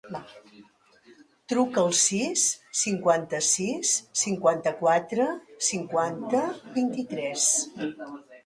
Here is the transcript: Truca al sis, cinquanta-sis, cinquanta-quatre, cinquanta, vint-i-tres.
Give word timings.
Truca 1.53 1.81
al 1.89 1.93
sis, 1.99 2.45
cinquanta-sis, 2.81 3.93
cinquanta-quatre, 4.23 5.29
cinquanta, 5.71 6.45
vint-i-tres. 6.81 7.49